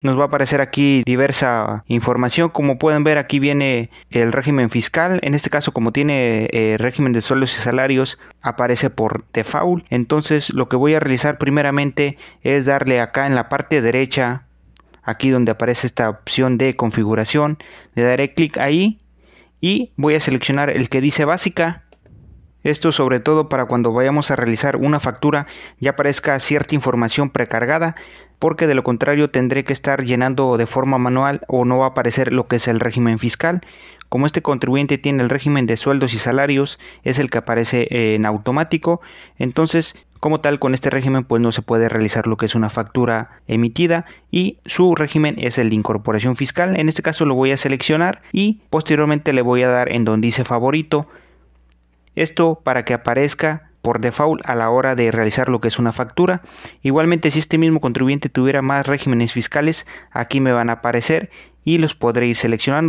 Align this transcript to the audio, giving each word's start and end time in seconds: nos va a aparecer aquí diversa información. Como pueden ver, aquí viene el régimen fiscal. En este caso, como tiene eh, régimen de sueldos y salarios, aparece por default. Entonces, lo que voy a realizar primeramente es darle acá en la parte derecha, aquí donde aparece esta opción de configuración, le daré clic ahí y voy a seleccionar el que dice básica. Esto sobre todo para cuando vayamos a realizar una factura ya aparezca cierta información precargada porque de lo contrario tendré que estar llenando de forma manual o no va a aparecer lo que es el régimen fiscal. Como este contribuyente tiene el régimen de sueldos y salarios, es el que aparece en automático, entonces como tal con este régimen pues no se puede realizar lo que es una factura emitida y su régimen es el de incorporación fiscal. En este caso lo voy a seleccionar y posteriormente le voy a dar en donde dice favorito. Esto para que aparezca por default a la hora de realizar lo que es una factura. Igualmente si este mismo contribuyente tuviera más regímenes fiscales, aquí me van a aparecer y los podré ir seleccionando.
nos 0.00 0.16
va 0.16 0.24
a 0.24 0.26
aparecer 0.26 0.60
aquí 0.60 1.02
diversa 1.04 1.84
información. 1.88 2.50
Como 2.50 2.78
pueden 2.78 3.02
ver, 3.02 3.18
aquí 3.18 3.38
viene 3.38 3.90
el 4.10 4.32
régimen 4.32 4.70
fiscal. 4.70 5.18
En 5.22 5.34
este 5.34 5.50
caso, 5.50 5.72
como 5.72 5.92
tiene 5.92 6.48
eh, 6.52 6.76
régimen 6.78 7.12
de 7.12 7.20
sueldos 7.20 7.56
y 7.56 7.60
salarios, 7.60 8.18
aparece 8.40 8.90
por 8.90 9.24
default. 9.32 9.84
Entonces, 9.90 10.50
lo 10.50 10.68
que 10.68 10.76
voy 10.76 10.94
a 10.94 11.00
realizar 11.00 11.38
primeramente 11.38 12.16
es 12.42 12.64
darle 12.64 13.00
acá 13.00 13.26
en 13.26 13.34
la 13.34 13.48
parte 13.48 13.82
derecha, 13.82 14.44
aquí 15.02 15.30
donde 15.30 15.52
aparece 15.52 15.86
esta 15.86 16.10
opción 16.10 16.58
de 16.58 16.76
configuración, 16.76 17.58
le 17.94 18.02
daré 18.02 18.34
clic 18.34 18.58
ahí 18.58 18.98
y 19.60 19.90
voy 19.96 20.14
a 20.14 20.20
seleccionar 20.20 20.70
el 20.70 20.88
que 20.88 21.00
dice 21.00 21.24
básica. 21.24 21.87
Esto 22.68 22.92
sobre 22.92 23.18
todo 23.18 23.48
para 23.48 23.64
cuando 23.64 23.94
vayamos 23.94 24.30
a 24.30 24.36
realizar 24.36 24.76
una 24.76 25.00
factura 25.00 25.46
ya 25.80 25.92
aparezca 25.92 26.38
cierta 26.38 26.74
información 26.74 27.30
precargada 27.30 27.96
porque 28.38 28.66
de 28.66 28.74
lo 28.74 28.84
contrario 28.84 29.30
tendré 29.30 29.64
que 29.64 29.72
estar 29.72 30.04
llenando 30.04 30.58
de 30.58 30.66
forma 30.66 30.98
manual 30.98 31.40
o 31.48 31.64
no 31.64 31.78
va 31.78 31.86
a 31.86 31.88
aparecer 31.88 32.30
lo 32.30 32.46
que 32.46 32.56
es 32.56 32.68
el 32.68 32.78
régimen 32.78 33.18
fiscal. 33.18 33.62
Como 34.10 34.26
este 34.26 34.42
contribuyente 34.42 34.98
tiene 34.98 35.22
el 35.22 35.30
régimen 35.30 35.64
de 35.64 35.78
sueldos 35.78 36.12
y 36.12 36.18
salarios, 36.18 36.78
es 37.04 37.18
el 37.18 37.30
que 37.30 37.38
aparece 37.38 37.88
en 38.14 38.26
automático, 38.26 39.00
entonces 39.38 39.96
como 40.20 40.40
tal 40.42 40.58
con 40.58 40.74
este 40.74 40.90
régimen 40.90 41.24
pues 41.24 41.40
no 41.40 41.52
se 41.52 41.62
puede 41.62 41.88
realizar 41.88 42.26
lo 42.26 42.36
que 42.36 42.44
es 42.44 42.54
una 42.54 42.68
factura 42.68 43.40
emitida 43.46 44.04
y 44.30 44.58
su 44.66 44.94
régimen 44.94 45.36
es 45.38 45.56
el 45.56 45.70
de 45.70 45.76
incorporación 45.76 46.36
fiscal. 46.36 46.78
En 46.78 46.90
este 46.90 47.00
caso 47.00 47.24
lo 47.24 47.34
voy 47.34 47.52
a 47.52 47.56
seleccionar 47.56 48.20
y 48.30 48.60
posteriormente 48.68 49.32
le 49.32 49.40
voy 49.40 49.62
a 49.62 49.68
dar 49.68 49.90
en 49.90 50.04
donde 50.04 50.26
dice 50.26 50.44
favorito. 50.44 51.08
Esto 52.18 52.60
para 52.64 52.84
que 52.84 52.94
aparezca 52.94 53.70
por 53.80 54.00
default 54.00 54.42
a 54.44 54.56
la 54.56 54.70
hora 54.70 54.96
de 54.96 55.12
realizar 55.12 55.48
lo 55.48 55.60
que 55.60 55.68
es 55.68 55.78
una 55.78 55.92
factura. 55.92 56.42
Igualmente 56.82 57.30
si 57.30 57.38
este 57.38 57.58
mismo 57.58 57.80
contribuyente 57.80 58.28
tuviera 58.28 58.60
más 58.60 58.88
regímenes 58.88 59.32
fiscales, 59.32 59.86
aquí 60.10 60.40
me 60.40 60.50
van 60.50 60.68
a 60.68 60.74
aparecer 60.74 61.30
y 61.62 61.78
los 61.78 61.94
podré 61.94 62.26
ir 62.26 62.36
seleccionando. 62.36 62.86